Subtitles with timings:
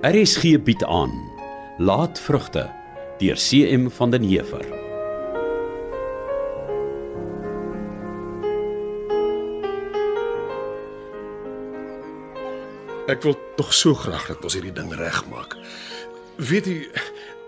[0.00, 1.12] RSG bied aan
[1.76, 2.70] Laatvrugte
[3.18, 4.62] deur CM van den Heever.
[13.12, 15.58] Ek wil tog so graag dat ons hierdie ding regmaak.
[16.48, 16.78] Weet jy,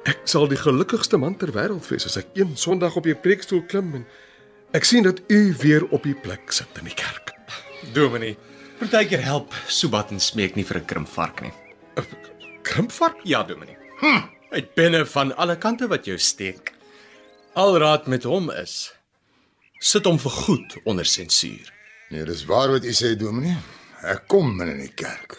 [0.05, 3.63] ek sal die gelukkigste man ter wêreld wees as ek een Sondag op die preekstoel
[3.65, 4.05] klim en
[4.77, 7.33] ek sien dat u weer op die plek sit in die kerk.
[7.97, 8.37] Dominee,
[8.77, 11.57] partykeer help Subat en smeek nie vir 'n krimpvark nie.
[12.73, 13.21] Krimpvark?
[13.23, 13.77] Ja, Dominee.
[13.99, 16.73] Hm, uit binne van alle kante wat jou steek.
[17.53, 18.95] Alraad met hom is
[19.83, 21.69] sit hom vir goed onder sensuur.
[22.09, 23.59] Nee, dis waar wat u sê, Dominee.
[24.09, 25.37] Ek kom in die kerk.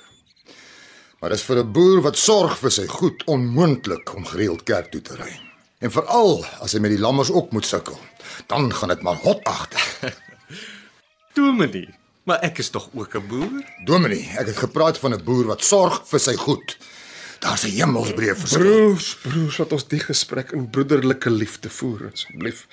[1.19, 5.01] Maar dis vir 'n boer wat sorg vir sy goed onmoontlik om gereeld kerk toe
[5.01, 5.33] te ry.
[5.79, 7.99] En veral as hy met die lammers ook moet sukkel,
[8.47, 9.81] dan gaan dit maar hot agter.
[11.33, 11.89] Dominee,
[12.23, 13.63] maar ek is tog ook 'n boer.
[13.85, 16.77] Dominee, ek het gepraat van 'n boer wat sorg vir sy goed.
[17.43, 18.59] Daar's 'n hemelsbreë verskil.
[18.61, 22.67] Broers, broers, laat ons die gesprek in broederlike liefde voer asseblief.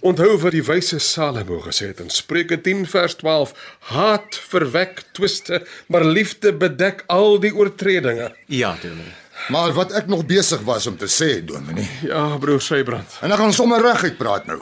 [0.00, 3.52] Onthou wat die wyse Salomo gesê het in Spreuke 10 vers 12:
[3.92, 8.34] Haat verwek twiste, maar liefde bedek al die oortredinge.
[8.46, 9.12] Ja, Dominee.
[9.48, 13.18] Maar wat ek nog besig was om te sê, Dominee, Ja, broer Sybrand.
[13.20, 14.60] en ek gaan sommer reguit praat nou.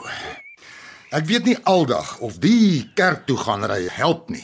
[1.11, 4.43] Ek weet nie aldag of die kerk toe gaan ry help nie.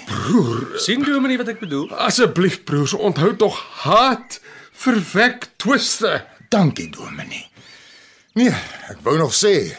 [0.77, 1.91] sien Dominee wat ek bedoel?
[1.95, 4.39] Asseblief broers, onthou tog haat
[4.81, 6.19] verwek twiste.
[6.49, 7.47] Dankie, Dominee.
[8.35, 8.51] Nee,
[8.91, 9.71] ek wou nog sê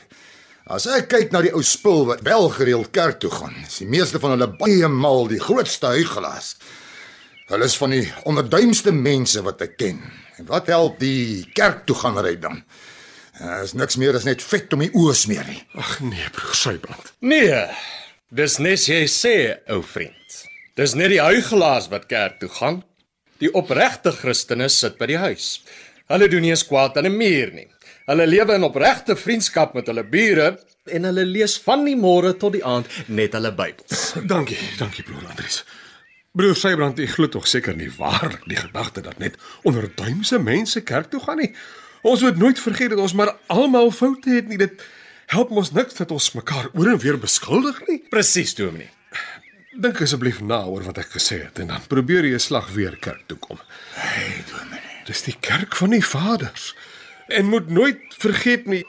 [0.67, 3.87] as ek kyk na die ou spul wat wel gereeld kerk toe gaan, is die
[3.87, 6.57] meeste van hulle baie mal die grootste huigelaars.
[7.47, 10.01] Hulle is van die onderduimste mense wat ek ken.
[10.41, 12.65] En wat help die kerk toe gaan ry dan?
[13.39, 15.61] Daar is niks meer as net vet om die oë smeer nie.
[15.79, 17.13] Ag nee, broer Sybrand.
[17.21, 17.63] Nee.
[18.35, 19.37] Dis nes jy sê,
[19.71, 20.41] ou vriend.
[20.77, 22.81] Dis net die huigelaars wat kerk toe gaan.
[23.43, 25.61] Die opregte Christene sit by die huis.
[26.09, 27.69] Hulle doen nie eens kwaad aan 'n muur nie.
[28.07, 32.53] Hulle lewe in opregte vriendskap met hulle bure en hulle lees van die môre tot
[32.53, 34.15] die aand net hulle Bybels.
[34.27, 35.65] Dankie, dankie broer Andries.
[36.33, 41.11] Broer Sybrand, ek glo tog seker nie waar die gedagte dat net onderduimse mense kerk
[41.11, 41.55] toe gaan nie.
[42.03, 44.59] Ons moet nooit vergeet dat ons maar almal foute het nie.
[44.59, 44.85] Dit
[45.27, 47.99] help ons niks dat ons mekaar oor en weer beskuldig nie.
[48.11, 48.96] Presies, Dominee.
[49.77, 52.97] Dink asseblief na oor wat ek gesê het en dan probeer jy 'n slag weer
[52.97, 53.59] kerk toe kom.
[53.95, 55.05] Hey, Dominee.
[55.05, 56.75] Dis die kerk van die vaders.
[57.29, 58.85] En moet nooit vergeet nie,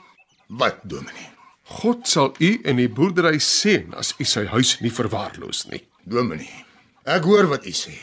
[0.47, 1.29] Wat, Dominee?
[1.63, 5.81] God sal u in die boerdery seën as u sy huis nie verwaarloos nie.
[6.03, 6.63] Dominee.
[7.03, 7.97] Ek hoor wat u sê.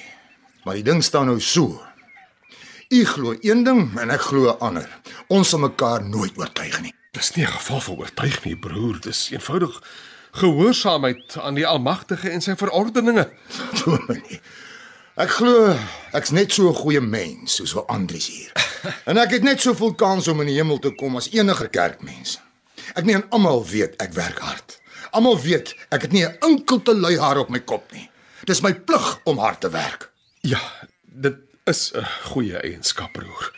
[0.65, 1.81] Maar die ding staan nou so.
[2.93, 4.89] U glo een ding en ek glo 'n ander.
[5.29, 6.93] Ons sal mekaar nooit oortuig nie.
[7.13, 9.01] Dis nie 'n geval van oortuig nie, broer.
[9.01, 9.81] Dis eenvoudig
[10.35, 13.29] gehoorsaamheid aan die Almagtige en sy verordeninge.
[13.85, 14.41] Dominee.
[15.15, 15.69] Ek glo
[16.19, 18.51] ek's net so 'n goeie mens soos wat Andries hier.
[19.09, 22.41] En ek het net soveel kans om in die hemel te kom as enige kerkmens.
[22.99, 24.81] Ek meen almal weet ek werk hard.
[25.15, 28.11] Almal weet ek het nie 'n enkelte lui haar op my kop nie.
[28.45, 30.11] Dis my plig om hard te werk.
[30.43, 30.61] Ja,
[31.07, 33.53] dit is 'n goeie eienskap, broer.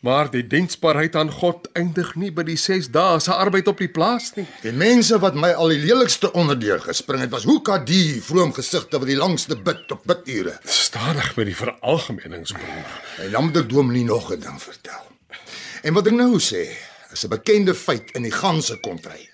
[0.00, 3.90] Maar die diensbaarheid aan God eindig nie by die 6 dae se arbeid op die
[3.90, 4.44] plaas nie.
[4.62, 9.00] Die mense wat my al die lelikste onderdeur gespring het was Hoeka die vroom gesigte
[9.02, 10.54] wat die langste bid op bidure.
[10.62, 12.92] Stadig met die veralgemenings, broer.
[13.24, 15.02] En dan moet ek Dominee nog 'n ding vertel.
[15.82, 16.70] En wat ek nou sê,
[17.12, 19.28] is 'n bekende feit in die ganse kontry.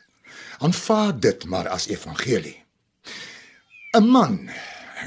[0.59, 2.65] Aanvaar dit maar as evangelie.
[3.93, 4.49] 'n Man,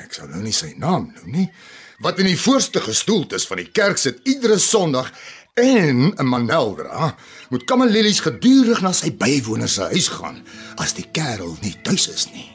[0.03, 1.51] ek sal nou nie sy naam noem nie,
[1.99, 5.11] wat in die voorste gestoeltes van die kerk sit iedere Sondag
[5.57, 7.15] en 'n manel dra,
[7.49, 10.43] moet kamelelies gedurig na sy bywoners se huis gaan
[10.75, 12.51] as die kerel nie tuis is nie.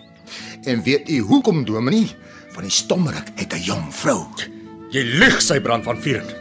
[0.64, 2.14] En weet u hoekom Dominee?
[2.52, 4.26] Van die stommerik het 'n jong vrou.
[4.91, 6.34] Jy lieg, sy brand van vuren.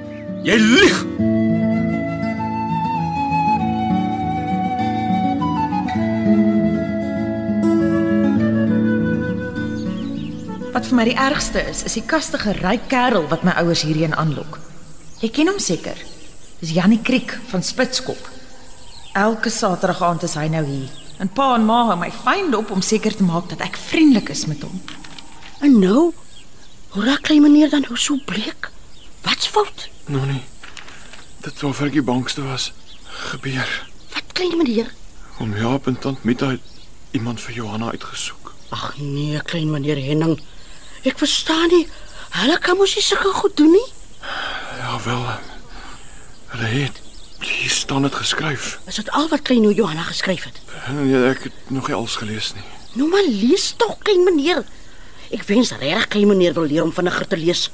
[0.44, 1.06] Jy lieg.
[10.74, 14.16] Wat vir my die ergste is, is die kastige ryk kerel wat my ouers hierheen
[14.16, 14.60] aanlok.
[15.20, 16.11] Jy ken hom seker.
[16.62, 18.30] Dis Jannie Kriek van Spitskop.
[19.18, 20.90] Elke Saterdag aand is hy nou hier.
[21.18, 24.30] En pa en ma hou my fyn dop om seker te maak dat ek vriendelik
[24.30, 24.78] is met hom.
[25.66, 26.04] En nou,
[26.94, 28.70] hoe raak klein meneer dan nou so bleek?
[29.26, 29.88] Wat's fout?
[30.06, 30.44] Nou nee.
[31.42, 32.70] Dit sou vir die bangste was
[33.32, 33.72] gebeur.
[34.14, 34.94] Wat klein meneer?
[35.42, 38.54] Om Jaap en tant Mita het iemand vir Johanna uitgesoek.
[38.70, 40.38] Ag nee, klein meneer Henning.
[41.10, 41.88] Ek verstaan nie.
[42.38, 43.90] Hulle kan mos nie sulke goed doen nie.
[44.78, 45.26] Ja wel.
[46.52, 47.02] Hulle het
[47.42, 48.80] hier staan dit geskryf.
[48.86, 50.60] Is dit al wat klein Johanna geskryf het?
[50.94, 52.64] Nee, ek het nog nie alles gelees nie.
[52.94, 54.64] Nou maar lees tog klein meneer.
[55.32, 57.70] Ek wens regtig klein meneer wil leer om vinniger te lees.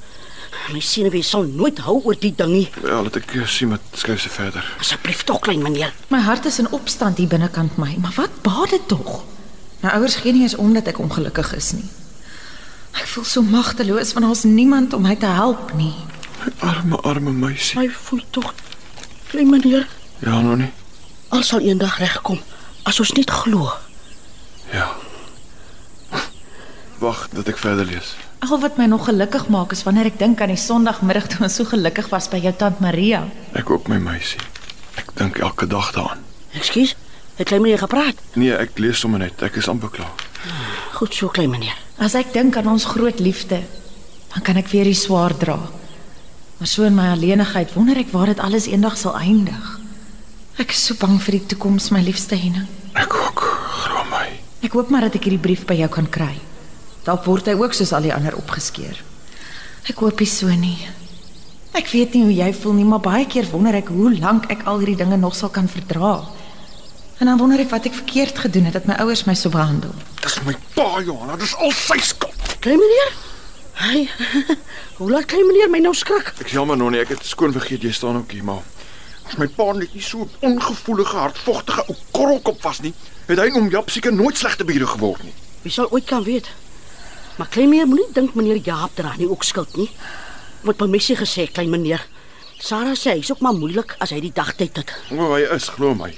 [0.71, 2.67] My senuwee sal nooit hou oor die ding nie.
[2.83, 4.65] Ja, laat ek eh, sien wat skryf sy verder.
[4.79, 5.93] Asseblief tog klein meneer.
[6.13, 9.23] My hart is in opstand hier binnekant my, maar wat baat dit tog?
[9.81, 11.87] My ouers gee nie eens om dat ek ongelukkig is nie.
[12.97, 15.93] Ek voel so magteloos want daar's niemand om my te help nie.
[16.43, 17.77] My arme arme meisie.
[17.79, 18.53] My voel tog
[19.31, 19.87] klein meneer.
[20.19, 20.71] Ja, nog nie.
[21.29, 22.39] Alles sal eendag regkom
[22.87, 23.67] as ons net glo.
[24.71, 24.87] Ja.
[26.99, 28.15] Wag, dat ek verder lees.
[28.45, 31.57] Al wat my nog gelukkig maak is wanneer ek dink aan die Sondagmiddag toe ons
[31.59, 33.25] so gelukkig was by jou tant Maria.
[33.57, 34.41] Ek ook my meisie.
[34.97, 36.23] Ek dink elke dag daaraan.
[36.57, 36.95] Ekskuus.
[37.37, 38.17] Het klein meneer gepraat?
[38.33, 39.41] Nee, ek lees sommer net.
[39.45, 40.13] Ek is amper klaar.
[40.97, 41.77] Goed so klein meneer.
[42.01, 43.61] As ek dink aan ons groot liefde,
[44.33, 45.57] dan kan ek weer die swaar dra.
[46.57, 49.65] Maar so in my alleenigheid wonder ek waar dit alles eendag sal eindig.
[50.57, 52.65] Ek is so bang vir die toekoms, my liefste Henning.
[52.97, 53.43] Ek ook.
[53.83, 54.25] Glo my.
[54.65, 56.33] Ek hoop maar dat ek hierdie brief by jou kan kry.
[57.05, 58.97] Dalk word hy ook soos al die ander opgeskeur.
[59.87, 60.79] Ek hoop nie so nie.
[61.77, 64.65] Ek weet nie hoe jy voel nie, maar baie keer wonder ek hoe lank ek
[64.65, 66.17] al hierdie dinge nog sal kan verdra.
[67.21, 69.93] En dan wonder ek wat ek verkeerd gedoen het dat my ouers my so behandel.
[70.25, 71.37] Dis my pa, Johanna.
[71.37, 72.57] Dis al sy skuld.
[72.65, 73.13] Klein meneer?
[73.77, 74.07] Hy.
[74.97, 76.31] Hoe laat klein meneer my nou skrik?
[76.41, 77.03] Ek jammer, Nonnie.
[77.03, 78.63] Ek het skoon vergeet jy staan ook hier, maar
[79.27, 82.93] as my pa net nie so 'n ongevoelige, hartvogtige ou korrelkop was nie,
[83.27, 85.33] het hy om Jap seker nooit slegte bure geword nie.
[85.61, 86.47] Wie sal ooit kan weet?
[87.37, 89.89] Maar klein meneer moenie dink meneer Jaap dra nie ook skuld nie.
[90.63, 92.01] Wat my messie gesê, klein meneer.
[92.57, 94.93] Sarah sê hy's ook maar moeilik as hy die dagtyd het.
[95.11, 96.15] O, hy is, glo my.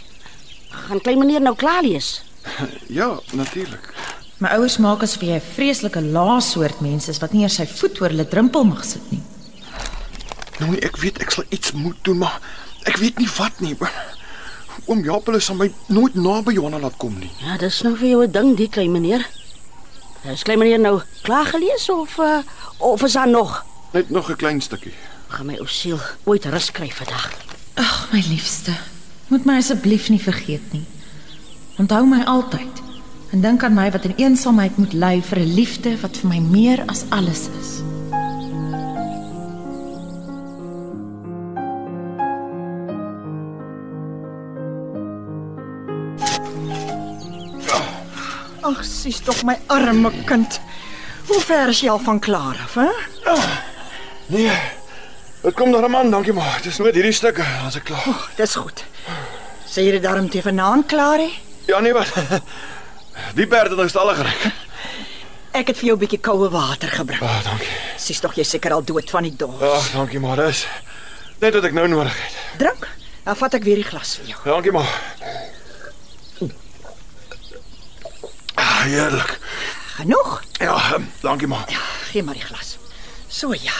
[0.69, 2.21] Gaan klein meneer nou klaar lees?
[2.99, 3.93] Ja, natuurlik.
[4.39, 7.65] My ouers maak asof jy 'n vreeslike lae soort mens is wat nie eers sy
[7.67, 9.19] voet oor hulle drempel mag sit nie.
[10.59, 12.39] Nonnie, ek weet ek sal iets moet doen, maar
[12.87, 13.75] ek weet nie wat nie.
[14.87, 17.31] Oom Jaap hulle sal my nooit naby Johanna laat kom nie.
[17.43, 19.27] Ja, dis nou vir jou 'n ding, die klein meneer.
[20.23, 22.39] Is klein meneer nou klaar gelees of uh,
[22.77, 23.65] of is daar nog?
[23.91, 24.93] Net nog 'n klein stukkie.
[25.27, 27.31] Gaan my ou siel ooit rus kry vandag.
[27.75, 28.71] Ag, my liefste,
[29.27, 30.85] moet my asseblief nie vergeet nie.
[31.77, 32.87] Onthou my altyd
[33.31, 36.39] en dink aan my wat in eensaamheid moet ly vir 'n liefde wat vir my
[36.39, 37.71] meer as alles is.
[48.61, 50.59] Ag, sies tog my arme kind.
[51.27, 52.89] Hoe ver is jy al van klaar af, hè?
[54.25, 54.57] Nee.
[55.41, 56.59] Dit kom daar 'n man, dankie maar.
[56.63, 58.29] Dis net hierdie stukke, as ek klaar.
[58.35, 58.83] Dis goed.
[59.65, 61.29] Sê jy dit daarom te vanaand klaar hè?
[61.65, 62.07] Ja nee, wat?
[63.35, 64.33] Die perde het nou stalle gery.
[65.51, 67.21] Ek het vir jou 'n bietjie koue water gebring.
[67.21, 67.67] Ah, dankie.
[67.97, 69.61] Sies tog jy seker al dood van die dors.
[69.61, 70.35] Ag, dankie maar.
[70.35, 70.67] Dis
[71.39, 72.33] net wat ek nou nodig het.
[72.57, 72.87] Drink.
[73.23, 74.39] Dan vat ek weer die glas vir jou.
[74.43, 74.89] Dankie maar.
[78.55, 79.39] Ah, heerlik.
[79.95, 80.43] Genoeg?
[80.59, 81.65] Ja, ehm, dankie maar.
[82.11, 82.77] Gee maar die glas.
[83.27, 83.77] So ja.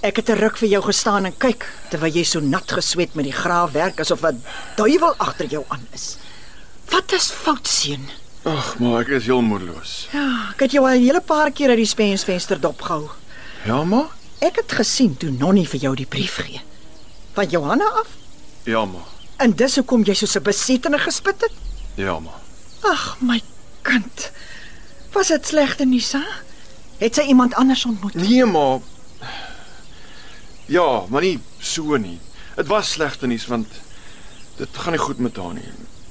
[0.00, 3.24] Ek het 'n ruk vir jou gestaan en kyk terwyl jy so nat gesweet met
[3.24, 4.42] die graafwerk asof 'n
[4.76, 6.16] duiwel agter jou aan is.
[6.90, 8.08] Wat is fout seun?
[8.42, 10.08] Ag, maar ek is heel moedeloos.
[10.12, 13.08] Ja, ek het jou al 'n hele paar keer uit die spensvenster dopgehou.
[13.64, 14.08] Ja, maar?
[14.38, 16.60] Ek het gesien toe Nonnie vir jou die brief gee.
[17.32, 18.08] Van Johanna af?
[18.64, 19.04] Ja, maar.
[19.36, 21.52] En dis hoekom jy so 'n besettene gespit het?
[21.94, 22.40] Ja, maar.
[22.80, 23.40] Ag, my
[23.82, 24.30] kind.
[25.12, 26.24] Was dit slegte nuus, hè?
[26.98, 28.14] Het sy iemand anders ontmoet?
[28.14, 28.78] Nee, maar
[30.70, 32.18] Ja, maar nie so nie.
[32.56, 33.66] Dit was slegte nuus want
[34.56, 35.66] dit gaan nie goed met haar nie.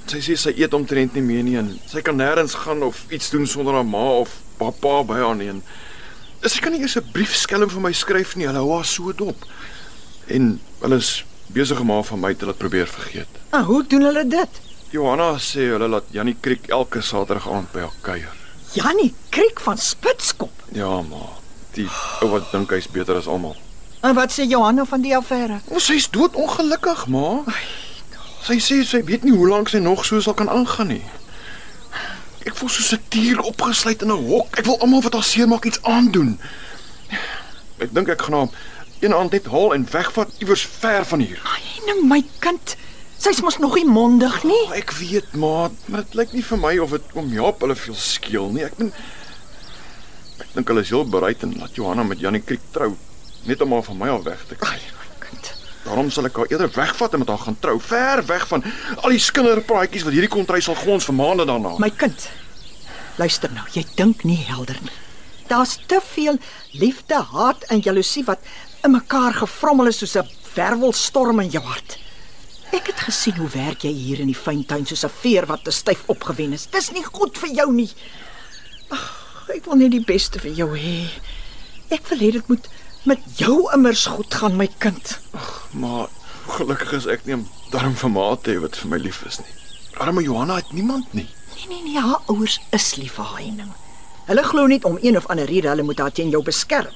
[0.09, 3.29] Sy sê sy eet omtrent nie meer nie en sy kan nêrens gaan of iets
[3.29, 5.51] doen sonder haar ma of pappa by haar nie.
[5.53, 5.59] En
[6.49, 8.47] sy kan nie eers 'n brief skelm vir my skryf nie.
[8.47, 9.45] Hulle hou haar so dop.
[10.27, 11.23] En hulle is
[11.53, 13.27] besig om haar van my te laat probeer vergeet.
[13.51, 14.49] Ah, hoe doen hulle dit?
[14.89, 18.33] Johanna sê hulle laat Jannie Kriek elke Saterdag aand by haar kuier.
[18.73, 20.51] Jannie Kriek van Spitskop.
[20.73, 21.37] Ja, maar
[21.73, 21.87] die
[22.21, 23.55] ou wat dink hy's beter as almal.
[24.01, 25.59] En wat sê Johanna van die affære?
[25.67, 27.43] Ons sy's dood ongelukkig, ma.
[28.45, 31.03] Sy sê sy weet nie hoe lank sy nog so sal kan aangaan nie.
[32.47, 34.57] Ek voel soos 'n dier opgesluit in 'n hok.
[34.57, 36.39] Ek wil almal wat haar seermaak iets aandoen.
[37.79, 38.49] Ek dink ek gaan haar
[38.99, 41.39] een aand net haal en wegvat iewers ver van hier.
[41.43, 42.75] Ai, nou my kind.
[43.17, 44.63] Sy's mos nog nie mondig nie.
[44.67, 47.75] Oh, ek weet, ma, maar dit lyk nie vir my of dit om Jaap hulle
[47.75, 48.63] veel skeel nie.
[48.63, 48.93] Ek ben
[50.39, 52.93] Ek dink hulle is heel bereid en laat Johanna met Janie Kriek trou
[53.43, 54.69] net om haar van my af weg te kry.
[54.71, 54.98] Ai, kind.
[55.83, 58.63] Daarom sal ek haar eerder wegvat en met haar gaan trou, ver weg van
[59.01, 61.77] al die skinderpraatjies wat hierdie kontry sal gons vir maande daarna.
[61.79, 62.29] My kind.
[63.19, 64.95] Luister nou, jy dink nie helder nie.
[65.49, 66.37] Daar's te veel
[66.71, 68.43] liefde, haat en jaloesie wat
[68.85, 71.97] in mekaar gevrommel is soos 'n wervelstorm in jou hart.
[72.71, 75.63] Ek het gesien hoe werk jy hier in die fyn tuin soos 'n veer wat
[75.63, 76.67] te styf opgewen is.
[76.67, 77.89] Dis nie goed vir jou nie.
[78.89, 81.09] Ag, ek wil net die beste vir jou hê.
[81.89, 82.67] Ek wil hê dit moet
[83.09, 85.17] met jou immers goed gaan, my kind.
[85.71, 86.07] Maar
[86.57, 89.39] gelukkig is ek nie 'n darm vir ma te hê wat vir my lief is
[89.39, 89.53] nie.
[89.97, 91.27] Arme Johanna het niemand nie.
[91.55, 93.73] Nee nee nee, haar ouers is lief vir haar Henning.
[94.29, 96.93] Hulle glo net om een of ander rede hulle moet haar teen jou beskerm.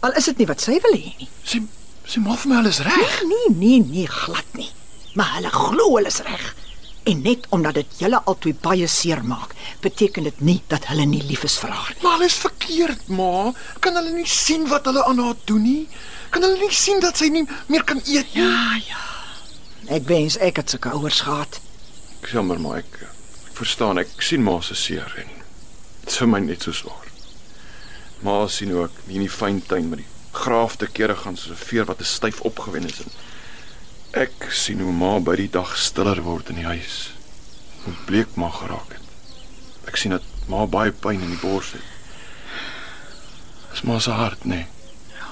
[0.00, 1.28] Al is dit nie wat sy wil hê nie.
[1.44, 1.60] Sy
[2.04, 3.22] sy maak vir my alles reg.
[3.28, 4.70] Nee, nee, nee, glad nie.
[5.14, 6.54] Maar hulle glo hulle is reg.
[7.10, 11.22] En net omdat dit julle albei baie seer maak, beteken dit nie dat hulle nie
[11.26, 12.02] lief is vir haar nie.
[12.04, 13.50] Maar alles verkeerd, ma.
[13.82, 15.88] Kan hulle nie sien wat hulle aan haar doen nie?
[16.30, 18.44] Kan hulle nie sien dat sy nie meer kan eet nie?
[18.44, 19.06] Ja, ja.
[19.96, 21.58] Ek wens ek het sulke ouers gehad.
[22.20, 23.00] Ek jammer maar ek,
[23.48, 27.08] ek verstaan ek sien ma se seer en dit is vir my net so swaar.
[28.22, 31.64] Ma sien ook nie in die fyn tuin met die graafte kere gaan soos 'n
[31.64, 33.00] veer wat te styf opgewen is.
[33.02, 33.10] En
[34.12, 37.12] ek sien hoe ma by die dag stiller word in die huis.
[37.84, 39.06] Hoe bleek ma geraak het.
[39.86, 41.86] Ek sien dat ma baie pyn in die bors het.
[43.70, 44.66] Dis maar se hart, nee.
[45.14, 45.30] Ja.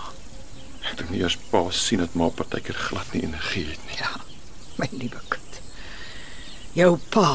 [0.86, 3.98] Ek dink nie eers pa sien dat ma partykeer glad nie energie het nie.
[3.98, 4.14] Ja,
[4.78, 5.60] my liewe kind.
[6.78, 7.34] Jou pa.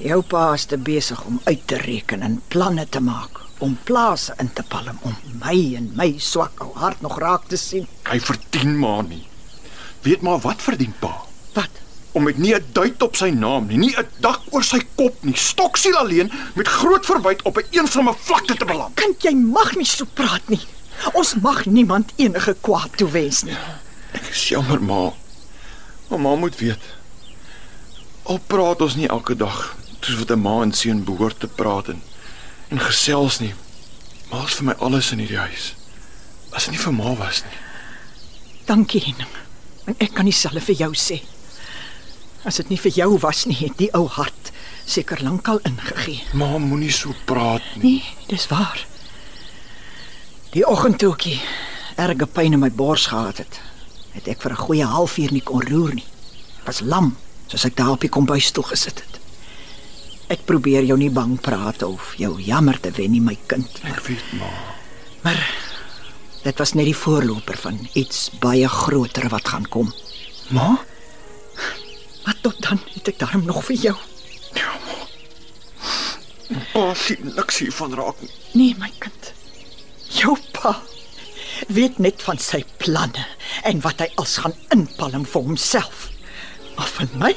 [0.00, 4.32] Jou pa is te besig om uit te reken en planne te maak om plase
[4.40, 7.84] in te palm om my en my swak ou hart nog raak te sien.
[8.08, 9.26] Hy verdien maar nie.
[10.06, 11.10] Weet maar wat verdien pa?
[11.52, 11.82] Wat?
[12.16, 15.16] Om met nie 'n duit op sy naam nie, nie 'n dak oor sy kop
[15.20, 18.94] nie, stoksiel alleen met groot verwyd op 'n eensame vlakte te beland.
[18.94, 20.64] Kind, jy mag nie so praat nie.
[21.12, 23.56] Ons mag niemand enige kwaad toewens nie.
[24.12, 25.12] Ek is jammer maar
[26.08, 26.80] mamma moet weet.
[28.22, 31.88] Al praat ons nie elke dag soos wat 'n ma en seun behoort te praat
[31.88, 32.02] en
[32.70, 33.54] en gesels nie.
[34.30, 35.74] Maar is vir my alles in hierdie huis.
[36.52, 37.58] As dit nie vir ma was nie.
[38.64, 39.32] Dankie, Henning.
[39.84, 41.22] En ek kan dieselfde vir jou sê.
[42.44, 44.52] As dit nie vir jou was nie, het die ou hart
[44.86, 46.22] seker lankal ingegee.
[46.32, 47.82] Ma moenie so praat nie.
[47.82, 48.86] Nee, dis waar.
[50.54, 51.26] Die oggend toe ek
[52.00, 53.60] erge pyn in my bors gehad het,
[54.14, 56.06] het ek vir 'n goeie halfuur nie kon roer nie.
[56.60, 57.16] Ek was lam,
[57.46, 59.19] soos ek daar op die kombuisstoel gesit het.
[60.30, 63.80] Ek probeer jou nie bang praat of jou jammer te wen nie, my kind.
[63.90, 64.50] Ek weet ma.
[65.24, 65.40] Maar
[66.44, 69.90] dit was net die voorloper van iets baie groter wat gaan kom.
[70.54, 70.76] Ma?
[72.24, 73.96] Maar tot dan het ek daarom nog vir jou.
[74.54, 76.60] Ja, ma.
[76.70, 78.30] Pa sien niks hiervan raak nie.
[78.54, 79.32] Nee, my kind.
[80.14, 80.76] Jou pa
[81.68, 83.26] weet net van sy planne
[83.68, 86.06] en wat hy als gaan inpalm vir homself.
[86.78, 87.34] Maar van my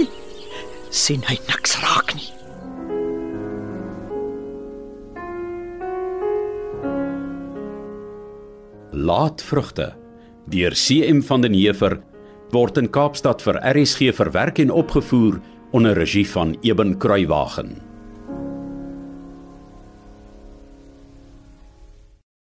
[0.93, 2.29] sien hy niks raak nie.
[9.03, 9.89] Laatvrugte
[10.47, 11.97] deur CM van den Heever
[12.53, 15.41] word in Kaapstad vir RSG verwerk en opgevoer
[15.75, 17.92] onder regie van Eben Kruiwagen.